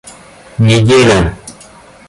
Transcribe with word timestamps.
Неделя 0.57 1.29